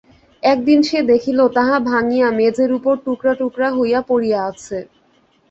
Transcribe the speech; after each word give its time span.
একদিন 0.43 0.79
সে 0.81 0.99
দেখিল, 1.11 1.39
তাহা 1.57 1.75
ভাঙিয়া 1.89 2.27
মেজের 2.37 2.71
উপরে 2.77 2.97
টুকরা 3.05 3.33
টুকরা 3.39 3.67
হইয়া 3.77 3.99
পড়িয়া 4.09 4.39
আছে। 4.49 4.77